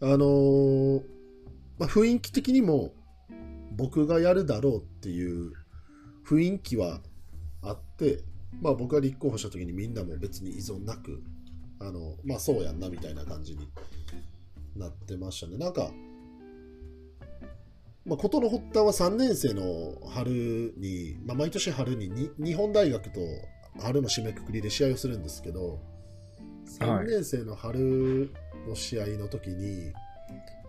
[0.00, 1.04] あのーまあ、
[1.80, 2.92] まあ、雰囲気的にも
[3.72, 5.52] 僕がやるだろうっていう
[6.26, 7.00] 雰囲気は
[7.62, 8.20] あって、
[8.60, 11.22] まあ、僕が立候補した時にみんなも別に依存なく
[11.80, 13.68] あのまあそうやんなみたいな感じに
[14.76, 15.58] なってましたね。
[15.58, 15.90] なんか、
[18.04, 23.20] まあ、事の発端は3年生の春に、まあ、毎年春にに日本大学と
[23.80, 25.80] 春の締めくくりで試合をするんですけど
[26.78, 28.30] 3年生の春
[28.68, 29.92] の試合の時に、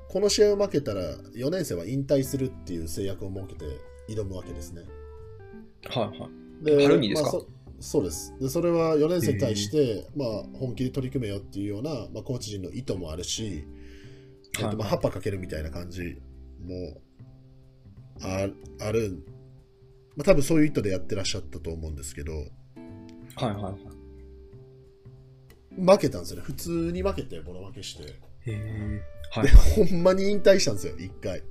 [0.10, 1.02] この試合を負けたら
[1.36, 3.66] 4年生は引退するっていう制約を設けて
[4.10, 4.84] 挑むわけですね。
[5.88, 6.28] はいは
[6.62, 6.66] い。
[6.66, 7.32] で春にですか？
[7.32, 7.48] まあそ
[7.80, 8.50] そうですで。
[8.50, 13.66] それは4年生に対して、まあ、本気で取り組めよっていうような、まあ、コーチ陣の意図もあるし、
[14.58, 16.18] えっはいとまあ、葉っぱかけるみたいな感じ
[16.64, 17.02] も
[18.22, 18.48] あ
[18.80, 19.24] ある、
[20.16, 23.76] まあ、多分そういう意図でやってらっしゃったと思うんですけど、はいはいはい。
[25.78, 26.44] 負けたんですよね。
[26.46, 28.04] 普通に負けて、ボロ負けして。
[28.04, 28.14] へ
[28.48, 29.02] え。
[29.32, 29.52] はで、い。
[29.52, 31.44] ほんまに引退したんですよ、1回。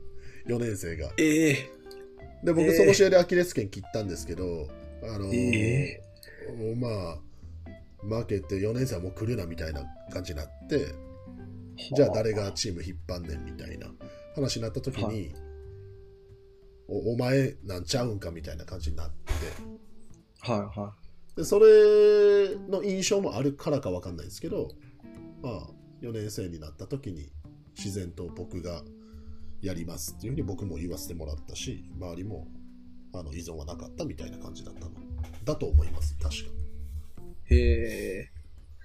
[0.47, 1.13] 4年生が。
[1.19, 1.71] ええ
[2.43, 4.69] で、僕、えーその試合でアキレス腱切ったんですけど、
[5.03, 6.03] あのーえ
[6.59, 7.19] もうまあ、
[8.07, 10.95] 負けて4年生はもう来るなみたいな感じになって、
[11.95, 13.89] じゃあ誰がチーム引っ張んねんみたいな
[14.35, 15.35] 話になった時に、はい
[16.89, 19.33] おお前なんちゃうんかみたいな感じになって、
[20.41, 20.93] はいは
[21.37, 24.71] でそれの印象もあるからかわかんないですけど、
[25.43, 25.67] まあ、
[26.03, 27.33] 4年生になった時に
[27.77, 28.83] 自然と僕が
[29.63, 32.47] やりますっていうふうに僕も言わせてもらったし、周りも
[33.15, 34.91] あの依存はなかったみたいな感じだったの
[35.45, 36.35] だと思います、確か。
[37.51, 37.55] い。
[37.55, 38.31] へえ。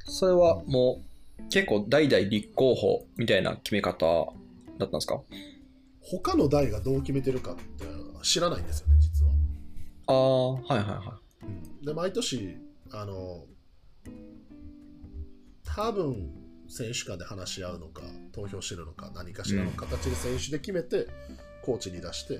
[0.06, 1.02] それはも
[1.40, 4.34] う結構代々立候補みたいな決め方
[4.78, 5.22] だったんですか？
[6.10, 7.86] 他の代がどう決めてるかって
[8.24, 9.32] 知らないんですよね、実は。
[10.08, 12.58] ああ、はいはいはうんで、毎年、
[12.92, 13.46] あの、
[15.64, 16.32] 多分
[16.68, 21.08] 選手間で話し合うのか、投票してるのか、何かしらの形で選手で決めて、
[21.64, 22.40] コーチに出して、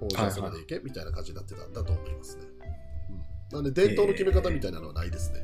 [0.00, 2.42] おじゃあそれでいけ、みたいな感じになってたんだと思いますね。
[3.52, 5.38] うん、なんで、伝統の決め方みたいなのはないですね。
[5.40, 5.42] い。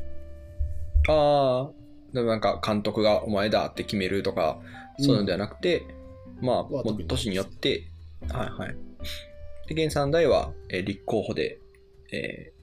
[1.09, 1.71] ああ、
[2.13, 4.61] でもなんか監督がお前だって決めるとか、
[4.99, 5.98] そういうのではなくて、
[6.41, 7.85] まあ、はもう年によって、
[8.29, 8.77] はいはい。
[9.75, 11.59] で、現3代は、えー立候補で、
[12.13, 12.59] えー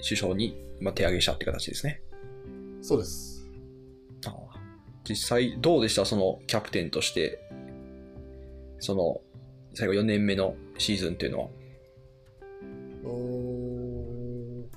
[0.00, 2.00] 首相に、まあ、手上げしたって形ですね。
[2.82, 3.44] そうです。
[4.26, 4.34] あー
[5.08, 6.04] 実際どうでした？
[6.04, 7.40] そのキャプテンとして、
[8.78, 9.20] その
[9.74, 11.48] 最後4年目のシーズンっていうのは。
[13.04, 14.68] うーん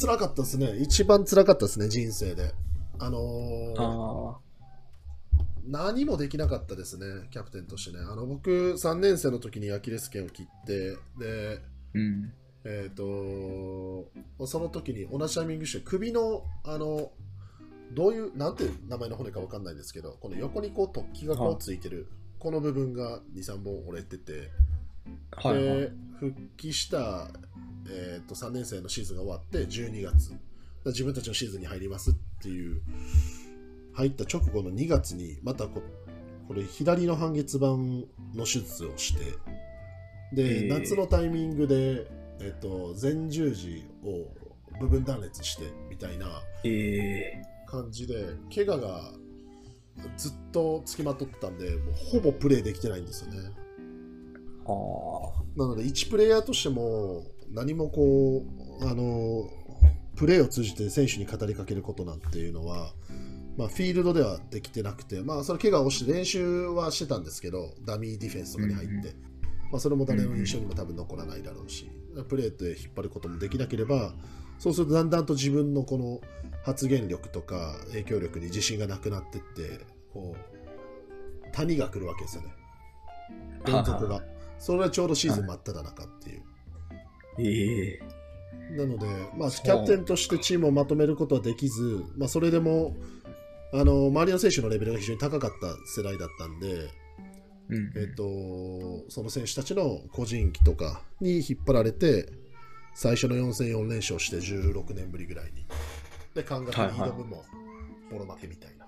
[0.00, 0.76] 辛かったですね。
[0.80, 2.54] 一番辛かったですね、人生で。
[2.98, 4.38] あのーあ
[5.66, 8.04] 何もできなかったですね、キャプテンとしてね。
[8.04, 11.60] あの僕、3年生の時にアキレス腱を切って、で、
[11.94, 12.32] うん。
[12.64, 14.10] えっ、と、
[14.46, 17.12] その時に同じタイミングして、首の、あの、
[17.92, 24.50] どういう、なんていう名前の骨か分かんないんですけど、この横にこう突起がこはいうついてる、この部分が2、3本折れてて、
[25.32, 25.80] はいはい。
[25.80, 27.28] で、復帰した、
[27.88, 30.32] えー、と3年生のシーズンが終わって12月
[30.86, 32.80] 自分たちのシーズンに入りますっていう
[33.92, 35.82] 入った直後の2月にまたこ
[36.48, 39.20] これ左の半月板の手術をして
[40.32, 42.06] で、へー夏のタイミングで、
[42.40, 44.28] えー、と前十字を
[44.80, 46.26] 部分断裂してみたいな
[46.64, 47.42] え。
[47.66, 49.12] 感じで怪我が
[50.16, 53.50] ずっとつきまとってたんでもうほぼプレーできてないんですよね。
[55.56, 58.44] なので、一プレイヤーとしても、何もこ
[58.80, 59.48] う、あの、
[60.16, 62.92] プレーを通じて選手に語りかけることなんていうのは、
[63.60, 69.02] まあ、フィールドではできてなくて、まあ、それ怪我をして練習はしてたんですけど、ダミーディフェンスとかに入って、うん
[69.70, 71.90] まあ、それも誰の印象にも多分残らないだろうし、
[72.30, 74.14] プレーで引っ張ることもできなければ、
[74.58, 76.22] そうするとだんだんと自分のこの
[76.64, 82.54] 発言力とか影響力に自信がなくなってって、こう、谷が来るわけですよね。
[83.66, 84.22] どん底が。
[84.58, 86.42] それはちょうどシーズン真っ只中っていう。
[87.38, 88.20] ーええ
[88.76, 92.96] なので、まあ、キャプテンとしてチームをまとめることはできず、まあ、それでも
[93.72, 96.90] あの周りの選手のレベルが非常に高かった世代だったんで、
[97.68, 97.92] うん。
[97.96, 102.28] えっと、その選手たちの個人技とかに引っ張られて、
[102.94, 105.64] 最初の4戦4連勝して16年ぶりぐらいに。
[106.34, 107.44] で、感覚に挑むも、
[108.10, 108.86] ボロ負けみたいな、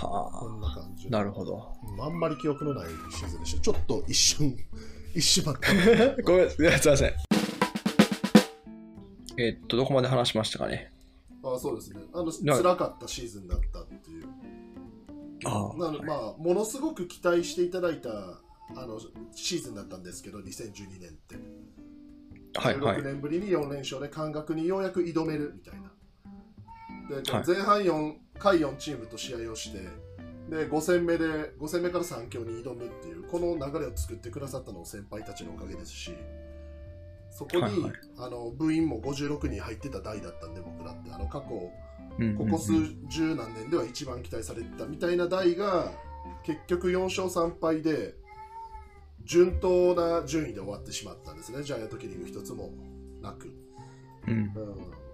[0.00, 1.74] こはんな感じあ、なるほど。
[1.96, 3.60] うんあんまり記憶のないシーズンでした。
[3.60, 4.56] ちょっと一瞬、
[5.14, 6.22] 一瞬待った。
[6.22, 7.12] ごめん、すいません。
[9.36, 10.92] えっと、どこまで話しましたかね。
[11.54, 12.00] あそうですね。
[12.12, 14.24] あの、な辛かったシーズンだったっていう。
[15.44, 18.98] あなのでまあ、ものすごく期待していただいたあの
[19.32, 21.36] シーズンだったんですけど、2012年って。
[22.58, 23.04] はいはい16。
[23.04, 25.92] 年ぶりに4連勝で感覚にようやく挑めるみたいな。
[27.22, 29.78] ではい前半4回4チームと試合をして、
[30.48, 31.26] で5戦目で
[31.58, 36.12] 5戦目から3強に挑むっていうこの流れを作ってくださったのも先輩たちのおかげですし
[37.30, 37.92] そこに、はいはい。
[38.18, 41.10] あの部員も56人入ってた代だったんで僕らって。
[41.12, 41.48] あの過去
[42.36, 42.72] ここ数
[43.08, 45.92] 十何年では一番期待されてたみたいな代が
[46.42, 48.14] 結局4勝3敗で
[49.24, 51.62] 順当な順位で終わってしまったんですね。
[51.62, 52.70] ジャイアントキリング一つも
[53.22, 53.54] なく。
[54.26, 54.52] うん。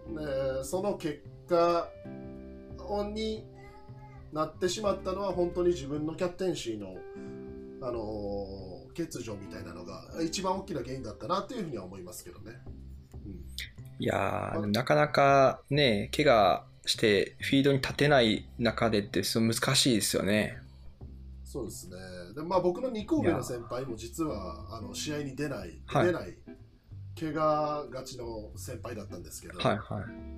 [0.07, 1.89] うん、でその結果
[3.13, 3.45] に
[4.33, 6.97] なってしまったのは本当に自分のキャプテンシーの、
[7.83, 12.53] あのー欠如みたいなのが一番大きな原因だったなというふうには思いますけどね。
[13.25, 13.33] うん。
[13.99, 20.59] いやーなかなかね怪我してフィードに立てない中でって難しいですよね。
[21.45, 21.97] そうですね。
[22.35, 26.37] でまあ僕の2神戸の先輩も実はあの試合に出ない出ない、
[27.19, 30.35] 怪我がちの先輩だったんですけど、はいはい。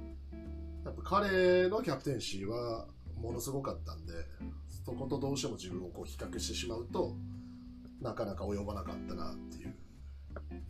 [0.85, 2.87] やっぱ彼のキャプテンシーは
[3.21, 4.13] ものすごかったんで、
[4.85, 7.17] そことどうしても自分をこう比較してしまうと
[8.01, 9.75] なかなか及ばなかったなっていう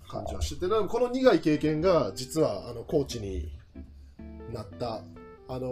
[0.08, 3.52] 感じはしてて、この苦い経験が実はあのコーチに
[4.52, 5.02] なった、
[5.48, 5.70] あの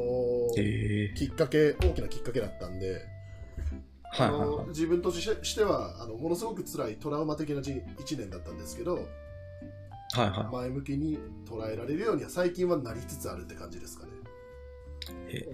[1.16, 3.06] きっかけ、大きなきっかけだったんで、
[4.14, 7.82] はいはい自分としてしてはあのものすごく辛いトラウマ的な1
[8.16, 14.12] 年だったんですけど、はいは前向きに捉えられるようには最近はなりつつあるって感じですかね。
[15.32, 15.48] いえ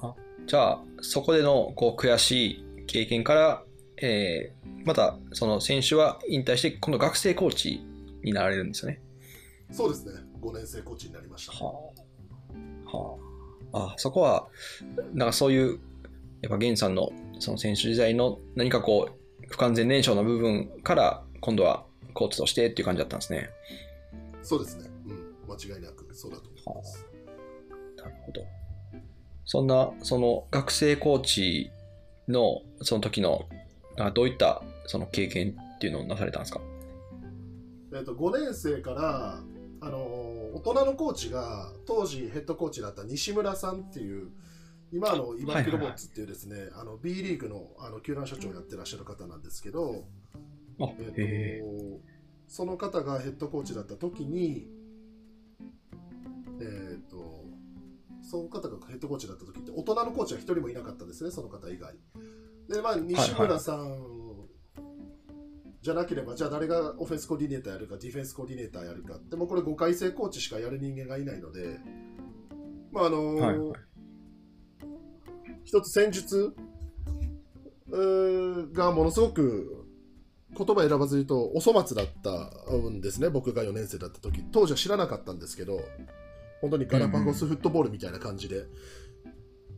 [0.00, 0.06] ー。
[0.06, 0.14] あ
[0.46, 3.64] じゃあそこでのこう悔しい経験から、
[4.02, 7.86] えーまたその選手は引退して今度学生コーチ
[8.24, 9.00] になられるんですよね
[9.72, 10.12] そうですね、
[10.42, 11.52] 5年生コーチになりました。
[11.52, 11.72] は
[12.92, 12.96] あ。
[12.96, 13.16] は
[13.72, 13.92] あ。
[13.92, 14.48] あ、そこは、
[15.14, 15.80] なんかそういう、
[16.42, 23.48] やっぱ源さんのその選手時代の何かこう、不完全燃焼の部分から、今度はコーチとしてっていう感じだったんですね。
[24.42, 27.06] そうですね、うん、間違いなくそうだと思います。
[27.96, 28.44] なるほど。
[29.46, 31.70] そんな、その学生コーチ
[32.28, 33.48] のその時の、
[33.98, 36.60] あどういったその経験っていうのをなされたんですか？
[37.94, 39.42] えっと5年生から、
[39.80, 44.28] あのー大人のコーチが当時ヘッドコーチだった西村さんっていう
[44.92, 50.04] 今あの茨城ロボッツっていうですね、あの B リーグのあの球団所長をやってらっしゃる方なんですけど、
[50.78, 52.12] あ、えっと。
[52.48, 54.68] その方がヘッドコーチだった時に、
[56.60, 57.46] えっと
[58.20, 61.94] その方がヘッドコーチだった時って大人のコーチは一人もいなかったんですね、その方以外。
[62.72, 64.22] で、まあ、西村さん
[65.82, 69.18] じゃなければ、じゃあ誰がオフェンスコーディネーターやるか、ディフェンスコーディネーターやるか。
[69.28, 71.78] でもこれ5回生コーチしかやる人間がいないので、
[72.92, 73.72] まああのはいはい。
[75.64, 76.54] 一つ戦術？
[77.88, 79.86] うーがものすごく
[80.56, 82.30] 言葉選ばずに言うとお粗末だった
[82.88, 84.42] んですね、僕が4年生だった時。
[84.52, 85.80] 当時は知らなかったんですけど、
[86.60, 88.66] 本当にガラパゴスフットボールみたいな感じで、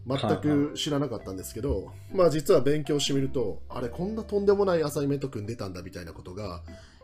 [0.07, 6.63] 全く知らなかったんですけど、まあ実は勉強してみると、あれ、こんなとんでもないアサイメント組んでたんだみたいなことが、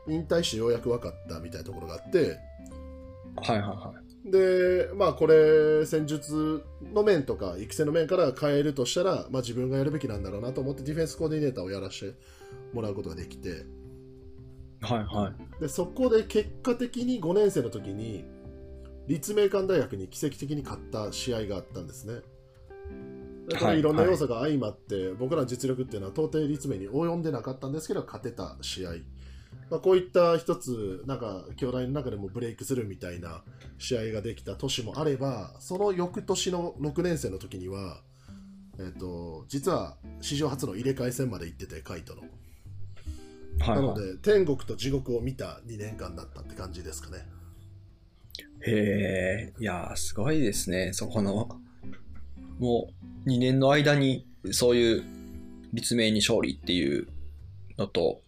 [0.09, 2.39] 引退してようやく分かったみたいなところがあって、
[3.37, 3.95] はいはいは
[4.27, 4.31] い。
[4.31, 12.19] で、まあこれ、戦術の面とか育成の面から変えるとしたら、まあ自分がやるべきなんだろうなと思ってディフェンスコーディネーターをやらせて
[12.73, 13.65] もらうことができて、
[14.83, 15.61] はいはい。
[15.61, 18.25] でそこで結果的に5年生の時に
[19.07, 22.21] 立命館大学に奇跡的に勝った試合があったんですね。
[23.51, 28.91] でこはいろんな要素が相まって、僕らの実力っていうのは到底立命に及んでなかったんですけど勝てた試合、
[29.71, 33.43] まあ、こういった一つなんか兄弟の中でもブレイクするみたいな
[33.79, 38.01] 試合ができた年もあればその翌年の6年生の時には、
[38.79, 42.23] えっと実は史上初の入れ替え戦まで行っててカイトの。
[42.23, 42.31] はい
[43.61, 47.27] はなので、天国と地獄を見た2年間だったって感じですかね。
[48.67, 48.71] い。
[48.71, 49.55] へえ。
[49.59, 50.93] いやー、すごいですね。
[50.95, 51.61] そこの、
[52.61, 52.91] も
[53.27, 55.05] う2年の間にそういう
[55.73, 57.09] 立命に勝利っていう
[57.79, 58.21] のと、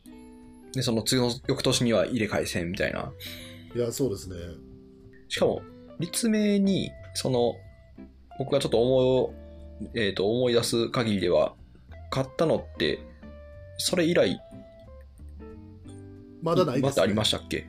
[0.73, 3.13] で、その次の翌年には入れ替え戦みたいな。
[3.75, 4.37] いや、そうですね。
[5.29, 5.63] しかも、
[5.99, 7.55] 立命に、その、
[8.39, 9.35] 僕がちょっと思
[9.85, 11.55] う、えっ、と、思い出す限りでは、
[12.11, 13.01] 勝ったのって、
[13.77, 14.41] それ以来、
[16.43, 16.89] まだないです、ね。
[16.89, 17.67] またありましたっけ？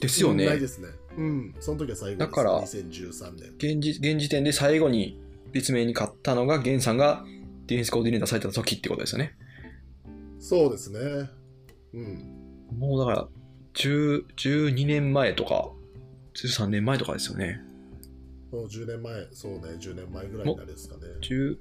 [0.00, 0.44] ですよね。
[0.44, 0.88] うんないですね。
[1.18, 1.54] うん。
[1.60, 3.78] その時は最後です、だから2013年。
[3.78, 5.20] 現時現時点で最後に
[5.52, 7.24] 立命に勝ったのが、源さんが
[7.66, 9.36] ディフェンスコーディネーターされた時ってことですよね。
[10.38, 11.30] そうですね。
[11.94, 12.78] うん。
[12.78, 13.28] もうだから、
[13.74, 15.70] 10 12年前とか、
[16.34, 17.60] 13年前とかですよね。
[18.50, 21.02] もう10年前、そうね、10年前ぐらいになるですかね。
[21.20, 21.56] 10、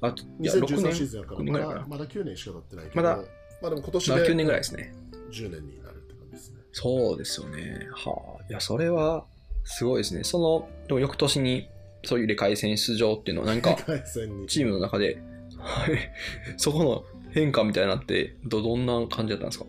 [0.00, 1.80] あ、いや、6 2013年、シーズンやから、6年ぐらいかな。
[1.80, 3.16] まだまだ9年しか経ってないけど、まだ
[3.62, 4.94] まあでも今年で9年ぐらいですね。
[5.30, 6.60] 10年になるって感じですね。
[6.72, 7.88] そうですよね。
[7.92, 8.44] はあ。
[8.48, 9.26] いや、それは、
[9.64, 10.24] すごいですね。
[10.24, 11.68] その、でも翌年に、
[12.04, 14.46] そういう入れ替え戦出場っていうのは何か、 回戦に。
[14.46, 15.18] チームの中で、
[15.58, 15.98] はい。
[16.56, 19.66] そこの変化みたいなのってど、どんな感じだったんですか？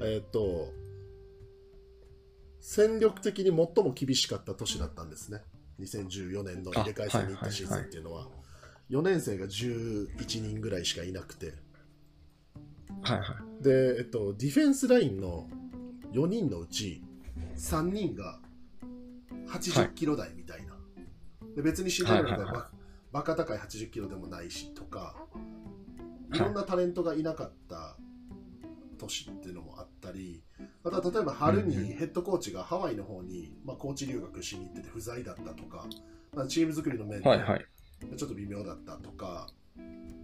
[0.00, 0.72] えーっと、
[2.60, 3.54] 戦力的に最
[3.84, 5.42] も厳しかった年だったんですね。
[5.80, 8.28] 2014年の入れ替え戦に行ったシーズンっていうのは、
[8.90, 10.08] 4年生が11
[10.40, 11.52] 人ぐらいしかいなくて、
[13.02, 13.62] はいはい。
[13.64, 15.48] で、えっと、ディフェンスラインの
[16.12, 17.02] 4人のうち
[17.56, 18.40] 3人が
[19.48, 20.69] 80キロ台みたいな。
[21.56, 22.70] で別に身体能力がはいはいバ
[23.12, 25.16] バカ高い80キロでもないしとか、
[26.32, 26.38] い。
[26.38, 27.96] ろんなタレントがいなかった
[28.98, 30.42] 年っていうのもあったり、
[30.84, 35.86] また例えば春にヘッドコーチがハワイの方に、まあ、コーチ留学しに行ってて不在だったとか、
[36.34, 37.24] まあ、チーム作りの面で。
[38.16, 39.48] ちょっと微妙だったとか、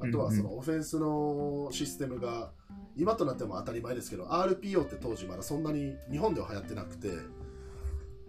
[0.00, 2.52] あとはそのオフェンスのシステムが、
[2.96, 7.08] 今となっても当たり前ですけど、RPO って当時まだそんなに日本では流行ってなくて、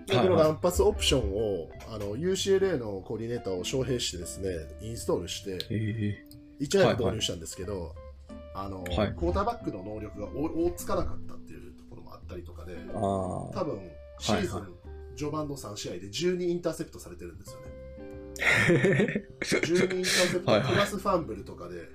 [0.07, 4.49] ではいはいこのランパスオプションをあの UCLA のコーディネーターを招聘してですね、
[4.81, 6.25] インストールして、え
[6.59, 7.93] いち早く導入したんですけど、
[8.53, 12.75] あのはいクォーターバックの能力が追追いつかなかったっていうところもあったりとかで。
[12.93, 14.73] 多分シーズはいン
[15.17, 17.67] 序盤の3試合で12インターセプトされてるんですよね。
[19.41, 21.89] 12インターセプトはいはいプラスファンブルとかで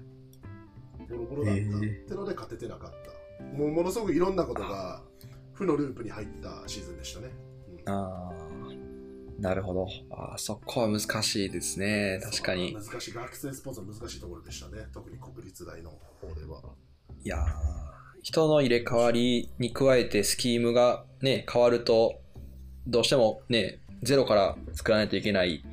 [1.09, 3.13] ボロボロだったってので勝ててなかった。
[3.57, 5.03] もうものすごくいろんなことが
[5.53, 7.31] 負のループに入ったシーズンでしたね。
[7.87, 8.33] うんああ。
[9.39, 9.89] なるほど。
[10.11, 12.21] ああ、そこは難しいですね。
[12.23, 12.75] 確かに。
[12.75, 13.13] 難しい。
[13.13, 14.87] 学生スポーツは難しいところでしたね。
[14.93, 16.63] 特に国立大の方では。
[17.25, 17.45] いやー
[18.23, 22.21] 人の入れ替わりに加えてスキームがね、変わると、
[22.87, 25.65] どうしてもね、ゼロから作らないといけない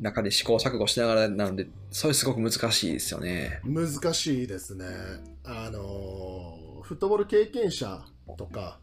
[0.00, 3.60] 中で試行錯誤しながらなので、それすごく難しいですよね。
[3.64, 4.84] 難しいですね。
[5.44, 8.04] あのーフットボール経験者
[8.36, 8.80] とか、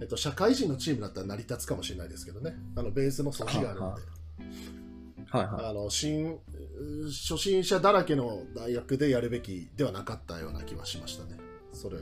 [0.00, 2.54] えっと、社会人のチームだったら成り立つかもしれないですけどね。
[2.76, 4.02] あのベースの素地があるんで。
[5.30, 5.66] ははいはい。
[5.66, 6.38] あの新
[7.06, 11.38] 初心者だらけの大学でやるべきではなかったような気はしましたね。
[11.72, 12.00] それを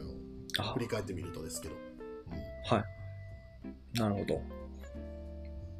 [0.58, 1.74] あ振り返ってみるとですけど。
[3.94, 4.40] なるほど。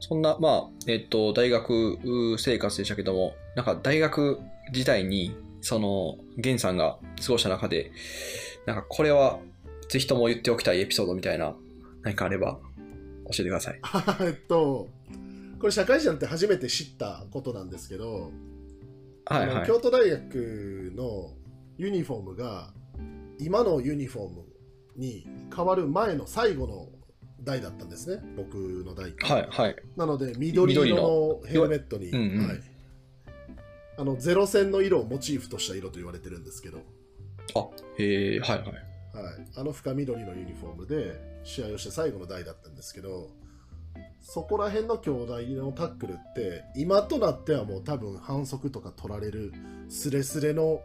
[0.00, 1.98] そんな、まあ、えっと、大学
[2.38, 4.40] 生活でしたけども、なんか大学
[4.72, 7.92] 時代に、その、ゲンさんが過ごした中で、
[8.66, 9.38] なんかこれは、
[9.90, 11.54] ぜひとも言っておきたいエピソードみたいな、
[12.02, 12.58] 何かあれば、
[13.26, 13.80] 教えてください。
[14.26, 14.88] えっと、
[15.58, 18.32] これ社会人って初めて知ったことなんですけど、
[19.26, 19.66] はいはい。
[19.66, 21.34] 京都大学の
[21.76, 22.72] ユニフォームが
[23.38, 24.44] 今のユニフォーム
[24.96, 26.88] に変わる前の最後の
[27.42, 29.76] 代だったんですね、僕の代はいはい。
[29.96, 31.02] なので緑緑色の。
[31.02, 32.48] のヘルメットに、うんうん。
[32.48, 32.60] はい、
[33.98, 36.78] あのゼロ線の色をモチーフとした色と言われてるんですけど、
[37.54, 38.68] あ、へえ、はいはい。
[38.68, 43.30] はい、あの深緑のユニフォームで試合をして最後の代だったんですけど
[44.20, 49.52] そこら辺の兄弟のタックルって今となってはもう多分反則とか取られる
[49.88, 50.82] スレスレの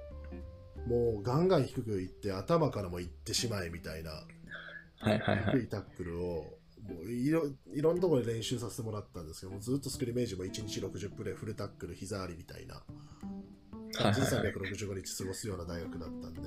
[0.88, 5.60] もうガンガン低くいって頭からもいってしまえみたいなはいはいはい。
[5.60, 16.42] 低いタックルをもういろいろんなところで練習させてもらったんですけどもずっとスクリメージも1日60プレーフルタックル膝ありみたいなはいはいはい365日過ごすような大学だったんで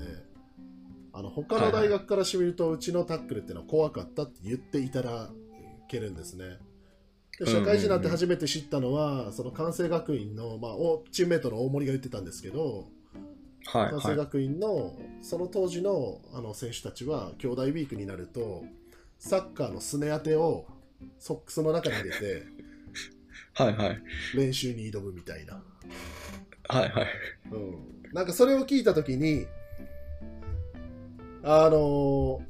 [1.13, 5.29] あの他の大学からしてみるとうちのタックルっていうのは怖かったって言っていただ
[5.87, 6.59] けるんですね
[7.39, 12.89] で社会人になって初めて知ったのは、その関西学院の、まあ、おチームメートの大森が言ってたんですけど、
[13.65, 13.91] はいはい。
[13.91, 18.63] 関西学院のその当時のあの選手たちは兄弟ウィークになると
[19.19, 20.65] サッカーのすね当てを
[21.17, 22.45] ソックスの中に入れて
[23.53, 24.01] はいはい。
[24.35, 25.63] 練習に挑むみたいな、
[26.67, 27.07] はいはい。
[27.51, 29.47] うん、なんかそれを聞いた時に
[31.43, 32.41] あの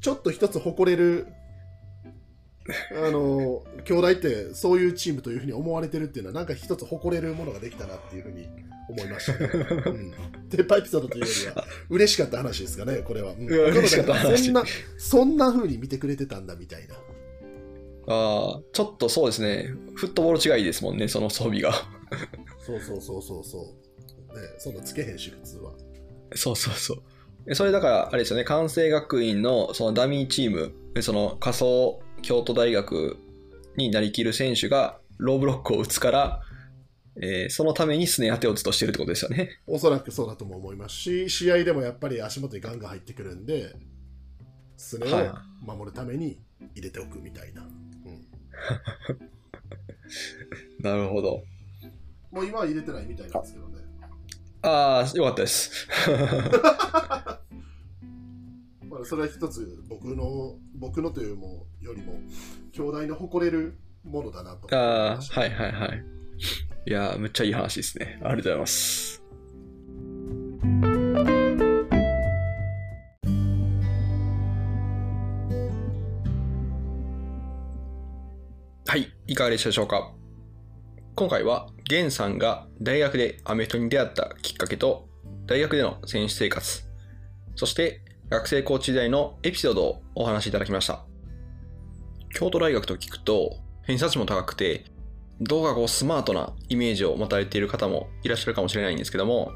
[0.00, 1.26] ちょっと一つ誇れる
[2.92, 8.48] あの兄弟ってそういうチームというふうに思われてるっていうのはなんか一つ誇れるものができたなっていうふうに
[8.88, 9.50] 思いましたね。
[9.86, 10.14] うん、
[10.48, 13.32] 鉄板エピソードというよりは嬉しかった話ですかね、これは。
[13.32, 14.64] うんしかった話そんな、
[14.98, 16.94] そんな風に見てくれてたんだみたいな。
[16.94, 19.70] ああ、ちょっとそうですね。
[19.94, 21.72] フットボール違いですもんね、その装備が。
[22.64, 23.74] そうそうそうそうそ
[24.32, 24.40] う。
[24.40, 25.72] ね、そんなつけへんし、普通は。
[26.34, 27.02] そうそうそう。
[27.46, 33.18] えそれだから、あれですよね、関西学院のそのダミーチーム、えその仮想京都大学
[33.76, 36.40] になりきる選手がローブロックを打つから、
[37.20, 39.60] えーそのためにスネ当てをずっとしてるってことですよね。
[39.66, 43.74] おそらくそうだとも思いますし、試合でもやっぱり足元にガンガン入ってくるんで、
[44.76, 46.38] すねはいを守るために
[46.74, 47.62] 入れておくみたいな。
[47.62, 47.70] うん、
[50.82, 51.42] なるほど。
[52.30, 53.71] もう今は入れてないみたいなんですけどね。
[54.62, 55.88] ああ、よかったです。
[58.88, 62.20] まあそれは一つ僕の、僕のというもよりも、
[62.72, 64.68] 兄弟の誇れるものだなと。
[64.74, 66.04] ああ、はいはいはい。
[66.86, 68.20] いやめっちゃいい話ですね。
[68.22, 69.22] ありがとうございます。
[78.86, 80.12] はい、いかがでしたでしょうか？
[81.16, 85.08] 今回はゲンさんが大学でアメフトに出会ったきっかけと、
[85.46, 86.84] 大学での選手生活、
[87.56, 91.04] そして学生コーチ時代のエピソードをお話しいただきました。
[92.34, 94.84] 京都大学と聞くと、偏差値も高くて、
[95.40, 99.50] どうかこうスマートなイメージを持たれている方もいらっしゃるかもしれないんですけども、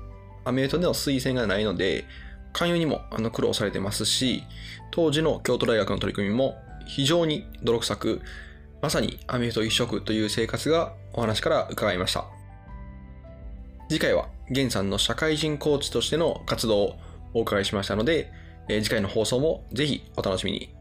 [0.44, 2.04] アメフトでの推薦がないので、
[2.52, 4.42] 勧誘にもあの苦労されてますし、
[4.90, 6.56] 当時の京都大学の取り組みも
[6.86, 8.22] 非常に泥臭く、
[8.82, 12.26] まさにアメフト一色という生活がお話から伺いました。
[13.88, 16.96] 次回は、ゲンさんの社会人コーチとしての活動を
[17.34, 18.30] お伺いしましたので、
[18.68, 20.74] え次回の放送もぜひお楽しみに。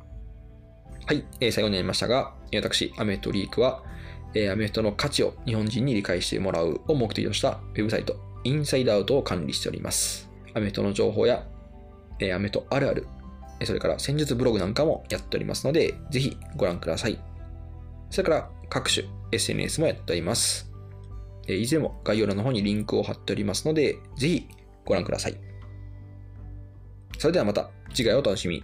[1.05, 3.83] はい、え最後になりましたが、私、アメフトリークは、
[4.33, 10.29] えアメフトの価値を日本人に理解してもらうを目的としたウェブサイト、インサイドアウトを管理しております。
[10.53, 11.45] アメフトの情報や、
[12.19, 13.07] えアメフトあるある、
[13.63, 17.19] それから戦術ブログなんかもやっておりますので、ぜひご覧ください。
[18.09, 20.71] それから各種 SNS もやっております。
[21.47, 24.47] いずれも概要欄の方にリンクを貼っておりますので、ぜひ
[24.83, 25.37] ご覧ください。
[27.17, 28.63] それではまた次回お楽しみに。